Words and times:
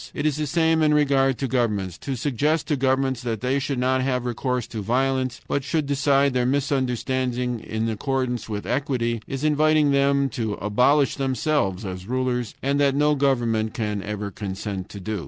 It 0.15 0.25
is 0.25 0.35
the 0.37 0.47
same 0.47 0.81
in 0.81 0.95
regard 0.95 1.37
to 1.37 1.47
governments. 1.47 1.95
To 1.99 2.15
suggest 2.15 2.65
to 2.69 2.75
governments 2.75 3.21
that 3.21 3.41
they 3.41 3.59
should 3.59 3.77
not 3.77 4.01
have 4.01 4.25
recourse 4.25 4.65
to 4.65 4.81
violence, 4.81 5.41
but 5.47 5.63
should 5.63 5.85
decide 5.85 6.33
their 6.33 6.43
misunderstandings 6.43 7.61
in 7.63 7.87
accordance 7.87 8.49
with 8.49 8.65
equity, 8.65 9.21
is 9.27 9.43
inviting 9.43 9.91
them 9.91 10.27
to 10.29 10.53
abolish 10.53 11.17
themselves 11.17 11.85
as 11.85 12.07
rulers, 12.09 12.55
and 12.63 12.79
that 12.79 12.95
no 12.95 13.13
government 13.13 13.75
can 13.75 14.01
ever 14.01 14.31
consent 14.31 14.89
to 14.89 14.99
do. 14.99 15.19